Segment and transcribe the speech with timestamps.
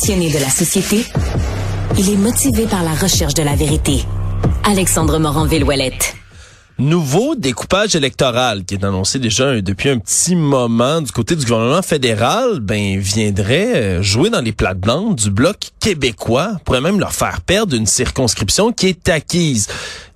[0.00, 1.04] passionné de la société,
[1.98, 4.04] il est motivé par la recherche de la vérité.
[4.62, 6.14] Alexandre Morin-Villouellette.
[6.78, 11.82] Nouveau découpage électoral qui est annoncé déjà depuis un petit moment du côté du gouvernement
[11.82, 17.40] fédéral, ben viendrait euh, jouer dans les plates-bandes du bloc québécois, pourrait même leur faire
[17.40, 19.66] perdre une circonscription qui est acquise.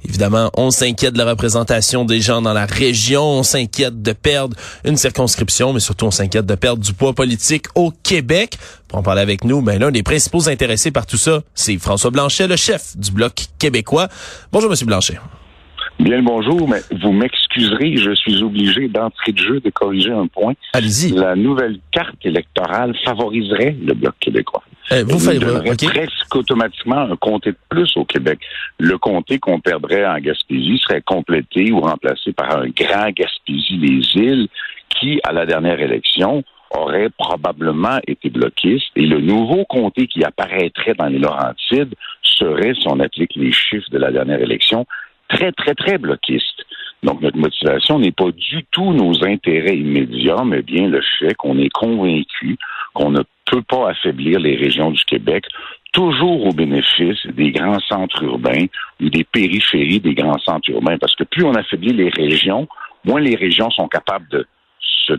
[0.05, 4.57] Évidemment, on s'inquiète de la représentation des gens dans la région, on s'inquiète de perdre
[4.85, 8.59] une circonscription, mais surtout on s'inquiète de perdre du poids politique au Québec.
[8.89, 12.11] Pour en parler avec nous, ben l'un des principaux intéressés par tout ça, c'est François
[12.11, 14.09] Blanchet, le chef du bloc québécois.
[14.53, 15.19] Bonjour, Monsieur Blanchet.
[15.99, 17.13] Bien le bonjour, mais vous
[17.53, 20.55] m'excuserez, je suis obligé d'entrer de jeu de corriger un point.
[20.73, 21.13] Allez-y.
[21.13, 24.63] La nouvelle carte électorale favoriserait le Bloc québécois.
[24.91, 25.87] Euh, vous faites okay.
[25.87, 28.41] presque automatiquement un comté de plus au Québec.
[28.79, 34.49] Le comté qu'on perdrait en Gaspésie serait complété ou remplacé par un grand Gaspésie-les-Îles
[35.01, 40.95] qui, à la dernière élection, aurait probablement été bloquiste et le nouveau comté qui apparaîtrait
[40.99, 44.87] dans les Laurentides serait, si on applique les chiffres de la dernière élection,
[45.33, 46.65] très, très, très bloquiste.
[47.03, 51.59] Donc, notre motivation n'est pas du tout nos intérêts immédiats, mais bien le fait qu'on
[51.59, 52.57] est convaincu
[52.95, 55.45] qu'on ne peut pas affaiblir les régions du Québec,
[55.93, 58.67] toujours au bénéfice des grands centres urbains
[59.01, 60.99] ou des périphéries des grands centres urbains.
[60.99, 62.69] Parce que plus on affaiblit les régions,
[63.05, 64.47] moins les régions sont capables de
[65.07, 65.15] se,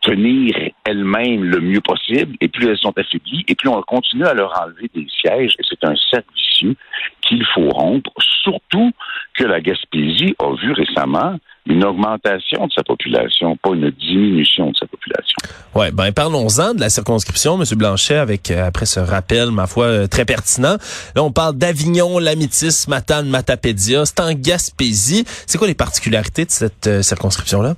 [0.00, 0.54] tenir
[0.84, 4.52] elles-mêmes le mieux possible, et plus elles sont affaiblies, et plus on continue à leur
[4.60, 6.76] enlever des sièges, et c'est un cercle vicieux
[7.20, 8.92] qu'il faut rompre, surtout
[9.36, 14.76] que la Gaspésie a vu récemment une augmentation de sa population, pas une diminution de
[14.76, 15.36] sa population.
[15.74, 17.64] Ouais, ben parlons-en de la circonscription, M.
[17.76, 20.76] Blanchet, avec euh, après ce rappel, ma foi, euh, très pertinent.
[21.14, 24.04] Là, on parle d'Avignon, Lamitis, Matane, Matapédia.
[24.04, 25.24] C'est en Gaspésie.
[25.46, 27.74] C'est quoi les particularités de cette euh, circonscription-là?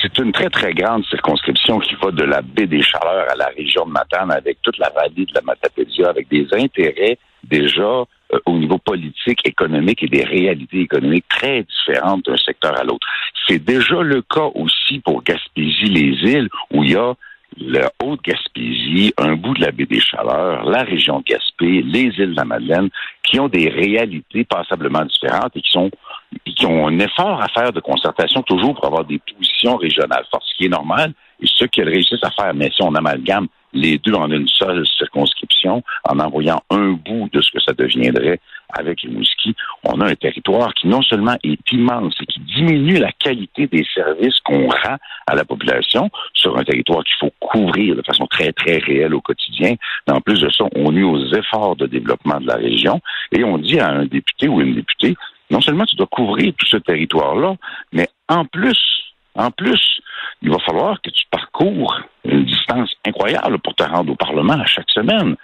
[0.00, 3.50] C'est une très, très grande circonscription qui va de la baie des Chaleurs à la
[3.56, 8.38] région de Matane avec toute la vallée de la Matapédia, avec des intérêts déjà euh,
[8.46, 13.06] au niveau politique, économique et des réalités économiques très différentes d'un secteur à l'autre.
[13.46, 17.14] C'est déjà le cas aussi pour Gaspésie-les-Îles, où il y a
[17.58, 22.32] la Haute-Gaspésie, un bout de la baie des Chaleurs, la région de Gaspé, les îles
[22.32, 22.90] de la Madeleine,
[23.22, 25.90] qui ont des réalités passablement différentes et qui sont
[26.44, 30.44] qui ont un effort à faire de concertation toujours pour avoir des positions régionales fortes,
[30.46, 32.52] ce qui est normal et ce qu'elles réussissent à faire.
[32.54, 37.40] Mais si on amalgame les deux en une seule circonscription, en envoyant un bout de
[37.40, 38.40] ce que ça deviendrait
[38.70, 42.98] avec les Mouski, on a un territoire qui non seulement est immense et qui diminue
[42.98, 44.96] la qualité des services qu'on rend
[45.26, 49.20] à la population sur un territoire qu'il faut couvrir de façon très, très réelle au
[49.20, 49.74] quotidien.
[50.08, 53.00] En plus de ça, on nuit aux efforts de développement de la région
[53.32, 55.16] et on dit à un député ou une députée,
[55.50, 57.54] non seulement tu dois couvrir tout ce territoire-là,
[57.92, 58.78] mais en plus,
[59.34, 60.00] en plus,
[60.42, 62.00] il va falloir que tu parcours
[63.06, 65.36] incroyable pour te rendre au Parlement à chaque semaine.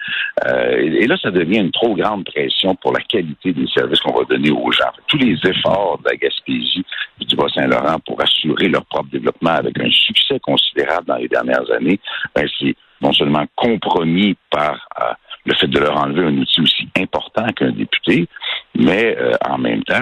[0.46, 4.14] Euh, et là, ça devient une trop grande pression pour la qualité des services qu'on
[4.18, 4.90] va donner aux gens.
[5.08, 6.84] Tous les efforts de la Gaspésie
[7.20, 11.70] et du Bas-Saint-Laurent pour assurer leur propre développement avec un succès considérable dans les dernières
[11.70, 12.00] années,
[12.34, 15.12] ben, c'est non seulement compromis par euh,
[15.44, 18.28] le fait de leur enlever un outil aussi important qu'un député,
[18.76, 20.00] mais euh, en même temps,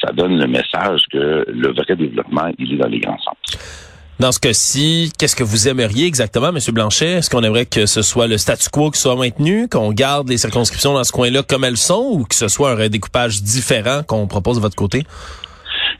[0.00, 3.95] ça donne le message que le vrai développement, il est dans les grands centres.
[4.18, 6.58] Dans ce cas-ci, qu'est-ce que vous aimeriez exactement, M.
[6.72, 7.18] Blanchet?
[7.18, 10.38] Est-ce qu'on aimerait que ce soit le statu quo qui soit maintenu, qu'on garde les
[10.38, 14.26] circonscriptions dans ce coin-là comme elles sont, ou que ce soit un redécoupage différent qu'on
[14.26, 15.02] propose de votre côté?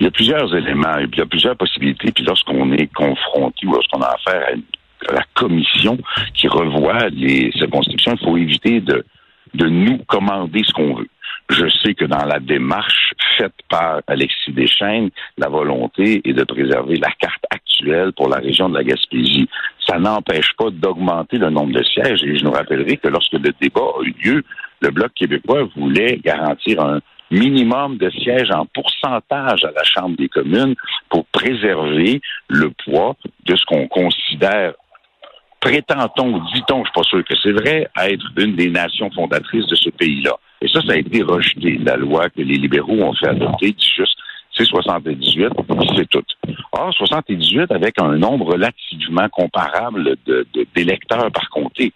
[0.00, 3.72] Il y a plusieurs éléments, il y a plusieurs possibilités, puis lorsqu'on est confronté ou
[3.72, 4.48] lorsqu'on a affaire
[5.10, 5.98] à la commission
[6.34, 9.04] qui revoit les circonscriptions, il faut éviter de,
[9.52, 11.08] de nous commander ce qu'on veut.
[11.50, 16.96] Je sais que dans la démarche faite par Alexis Deschaines, la volonté est de préserver
[16.96, 17.44] la carte
[18.16, 19.48] pour la région de la Gaspésie.
[19.86, 23.52] Ça n'empêche pas d'augmenter le nombre de sièges et je nous rappellerai que lorsque le
[23.60, 24.44] débat a eu lieu,
[24.80, 27.00] le Bloc québécois voulait garantir un
[27.30, 30.74] minimum de sièges en pourcentage à la Chambre des communes
[31.08, 34.74] pour préserver le poids de ce qu'on considère
[35.60, 39.74] prétend-on, dit-on, je suis pas sûr que c'est vrai, être une des nations fondatrices de
[39.74, 40.32] ce pays-là.
[40.60, 41.78] Et ça, ça a été rejeté.
[41.78, 44.16] La loi que les libéraux ont fait adopter juste
[44.56, 45.48] c'est 78,
[45.96, 46.24] c'est tout.
[46.78, 50.16] Or, 78 avec un nombre relativement comparable
[50.74, 51.92] d'électeurs par comté.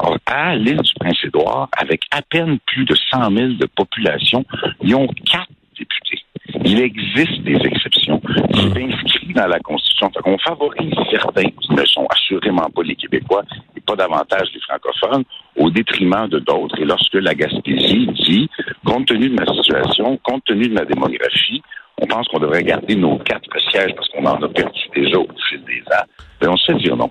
[0.00, 4.44] Or, à l'île du Prince-Édouard, avec à peine plus de 100 000 de population,
[4.82, 6.20] ils ont quatre députés.
[6.64, 8.20] Il existe des exceptions.
[8.54, 10.10] C'est inscrit dans la Constitution.
[10.24, 13.44] On favorise certains qui ne sont assurément pas les Québécois
[13.76, 15.24] et pas davantage les francophones
[15.56, 16.78] au détriment de d'autres.
[16.80, 18.48] Et lorsque la Gaspésie dit,
[18.84, 21.62] compte tenu de ma situation, compte tenu de ma démographie,
[22.00, 25.28] on pense qu'on devrait garder nos quatre sièges parce qu'on en a perdu déjà au
[25.48, 26.04] fil des ans,
[26.40, 27.10] bien, on se fait dire non.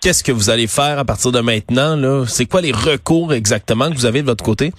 [0.00, 1.96] qu'est-ce que vous allez faire à partir de maintenant?
[1.96, 2.24] Là?
[2.26, 4.72] C'est quoi les recours exactement que vous avez de votre côté?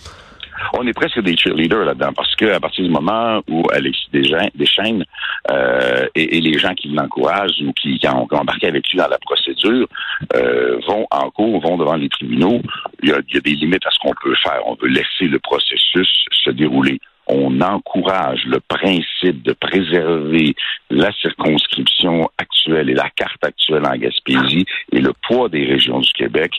[0.73, 5.05] on est presque des cheerleaders là-dedans parce que à partir du moment où Alexis Deschaines
[5.51, 9.17] euh, et, et, les gens qui l'encouragent ou qui, ont, embarqué avec lui dans la
[9.19, 9.87] procédure
[10.35, 12.61] euh, vont en cours, vont devant les tribunaux,
[13.01, 14.61] il y, a, il y a des limites à ce qu'on peut faire.
[14.65, 16.99] On veut laisser le processus se dérouler
[17.31, 20.53] on encourage le principe de préserver
[20.89, 26.11] la circonscription actuelle et la carte actuelle en Gaspésie et le poids des régions du
[26.11, 26.51] Québec.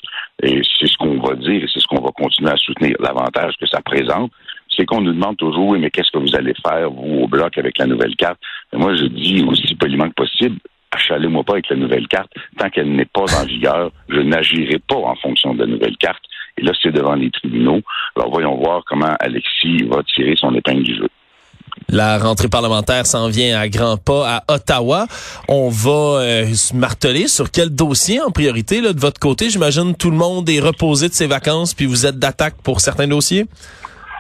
[0.42, 2.96] Et c'est ce qu'on va dire et c'est ce qu'on va continuer à soutenir.
[3.00, 4.32] L'avantage que ça présente,
[4.74, 7.58] c'est qu'on nous demande toujours, oui, mais qu'est-ce que vous allez faire, vous, au bloc,
[7.58, 8.40] avec la nouvelle carte?
[8.72, 10.56] moi, je dis aussi poliment que possible,
[10.90, 12.32] achalez-moi pas avec la nouvelle carte.
[12.56, 16.22] Tant qu'elle n'est pas en vigueur, je n'agirai pas en fonction de la nouvelle carte.
[16.62, 17.81] Et là, c'est devant les tribunaux.
[18.17, 21.09] Alors, voyons voir comment Alexis va tirer son épingle du jeu.
[21.88, 25.06] La rentrée parlementaire s'en vient à grands pas à Ottawa.
[25.49, 29.50] On va euh, se marteler sur quel dossier en priorité là, de votre côté?
[29.50, 33.09] J'imagine tout le monde est reposé de ses vacances, puis vous êtes d'attaque pour certains
[33.09, 33.47] dossiers?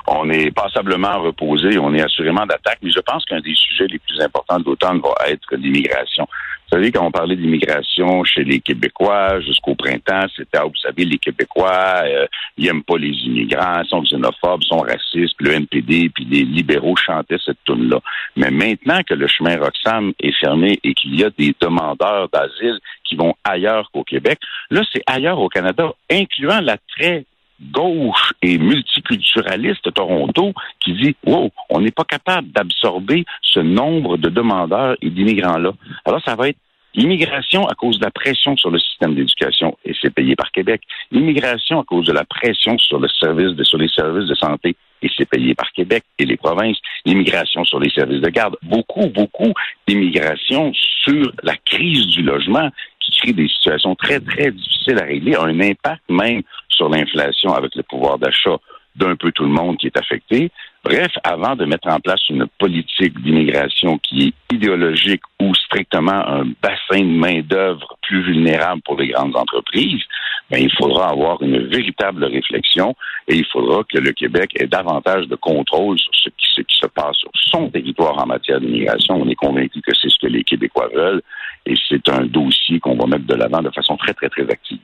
[0.06, 4.00] On est passablement reposé, on est assurément d'attaque, mais je pense qu'un des sujets les
[4.00, 6.26] plus importants de l'automne va être l'immigration.
[6.72, 11.04] Vous savez, quand on parlait d'immigration chez les Québécois jusqu'au printemps, c'était, ah, vous savez,
[11.04, 12.26] les Québécois, euh,
[12.56, 16.96] ils aiment pas les immigrants, sont xénophobes, sont racistes, puis le NPD, puis les libéraux
[16.96, 18.00] chantaient cette tune-là.
[18.36, 22.78] Mais maintenant que le chemin Roxham est fermé et qu'il y a des demandeurs d'asile
[23.04, 24.38] qui vont ailleurs qu'au Québec,
[24.70, 27.26] là, c'est ailleurs au Canada, incluant la très
[27.70, 34.28] gauche et multiculturaliste Toronto qui dit wow, on n'est pas capable d'absorber ce nombre de
[34.28, 35.72] demandeurs et d'immigrants-là.
[36.04, 36.58] Alors, ça va être
[36.94, 40.82] Immigration à cause de la pression sur le système d'éducation, et c'est payé par Québec.
[41.10, 44.76] Immigration à cause de la pression sur le service de, sur les services de santé,
[45.00, 46.76] et c'est payé par Québec et les provinces.
[47.06, 48.56] Immigration sur les services de garde.
[48.62, 49.54] Beaucoup, beaucoup
[49.88, 50.72] d'immigration
[51.02, 52.68] sur la crise du logement
[53.00, 56.42] qui crée des situations très, très difficiles à régler, un impact même
[56.82, 58.58] sur l'inflation avec le pouvoir d'achat
[58.96, 60.50] d'un peu tout le monde qui est affecté.
[60.84, 66.44] Bref, avant de mettre en place une politique d'immigration qui est idéologique ou strictement un
[66.60, 70.02] bassin de main-d'œuvre plus vulnérable pour les grandes entreprises,
[70.50, 72.94] ben, il faudra avoir une véritable réflexion
[73.28, 76.76] et il faudra que le Québec ait davantage de contrôle sur ce qui, ce qui
[76.76, 79.14] se passe sur son territoire en matière d'immigration.
[79.14, 81.22] On est convaincu que c'est ce que les Québécois veulent
[81.64, 84.80] et c'est un dossier qu'on va mettre de l'avant de façon très, très, très active.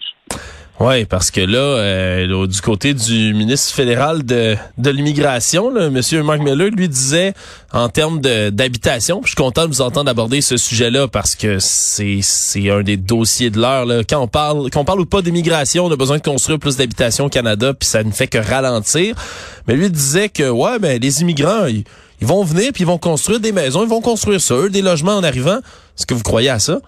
[0.80, 6.00] Oui, parce que là, euh, du côté du ministre fédéral de, l'immigration, M.
[6.22, 7.34] Mark Miller, lui disait
[7.72, 12.70] en termes d'habitation, je suis content de vous entendre aborder ce sujet-là parce que c'est
[12.70, 13.86] un des dossiers de l'heure.
[14.08, 16.76] Quand on parle quand on parle ou pas d'immigration, on a besoin de construire plus
[16.76, 19.16] d'habitation au Canada, puis ça ne fait que ralentir.
[19.66, 21.82] Mais lui disait que ouais, ben les immigrants, ils,
[22.20, 24.82] ils vont venir puis ils vont construire des maisons, ils vont construire ça, eux, des
[24.82, 25.58] logements en arrivant.
[25.98, 26.78] Est-ce que vous croyez à ça?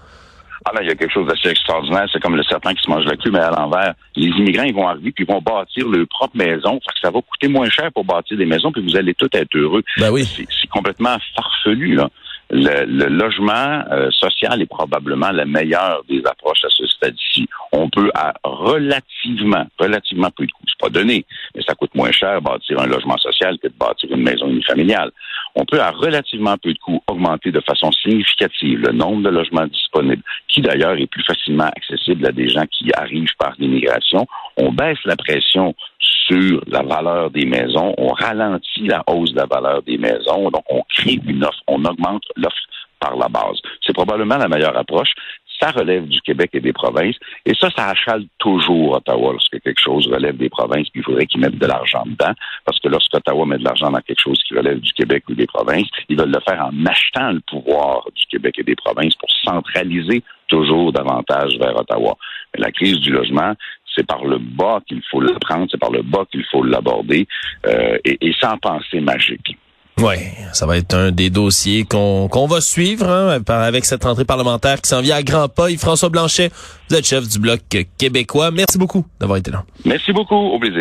[0.64, 2.06] Ah là, il y a quelque chose d'assez extraordinaire.
[2.12, 3.94] C'est comme le serpent qui se mange la queue, mais à l'envers.
[4.16, 6.72] Les immigrants, ils vont arriver puis ils vont bâtir leur propre maison.
[6.72, 9.28] Fait que ça va coûter moins cher pour bâtir des maisons, puis vous allez tous
[9.32, 9.82] être heureux.
[9.98, 10.24] Ben oui.
[10.24, 12.08] C'est complètement farfelu, là.
[12.52, 17.46] Le, logement euh, social est probablement la meilleure des approches à ce stade-ci.
[17.70, 20.64] On peut à relativement, relativement peu de coûts.
[20.66, 21.24] C'est pas donné,
[21.54, 25.12] mais ça coûte moins cher bâtir un logement social que de bâtir une maison unifamiliale.
[25.54, 29.66] On peut à relativement peu de coûts augmenter de façon significative le nombre de logements
[29.66, 34.26] disponibles, qui d'ailleurs est plus facilement accessible à des gens qui arrivent par l'immigration.
[34.56, 39.46] On baisse la pression sur la valeur des maisons, on ralentit la hausse de la
[39.46, 42.56] valeur des maisons, donc on crée une offre, on augmente l'offre
[43.00, 43.58] par la base.
[43.84, 45.10] C'est probablement la meilleure approche.
[45.60, 47.16] Ça relève du Québec et des provinces.
[47.44, 51.26] Et ça, ça achale toujours Ottawa lorsque quelque chose relève des provinces, puis il faudrait
[51.26, 52.32] qu'ils mettent de l'argent dedans.
[52.64, 55.46] Parce que lorsqu'Ottawa met de l'argent dans quelque chose qui relève du Québec ou des
[55.46, 59.28] provinces, ils veulent le faire en achetant le pouvoir du Québec et des provinces pour
[59.44, 62.16] centraliser toujours davantage vers Ottawa.
[62.54, 63.54] Mais la crise du logement,
[63.94, 67.26] c'est par le bas qu'il faut le prendre, c'est par le bas qu'il faut l'aborder,
[67.66, 69.56] euh, et, sans penser magique.
[70.02, 70.14] Oui,
[70.54, 74.80] ça va être un des dossiers qu'on qu'on va suivre hein, avec cette rentrée parlementaire
[74.80, 75.68] qui s'en vient à grands pas.
[75.76, 76.50] François Blanchet,
[76.88, 77.60] vous êtes chef du bloc
[77.98, 78.50] québécois.
[78.50, 79.64] Merci beaucoup d'avoir été là.
[79.84, 80.78] Merci beaucoup, au plaisir.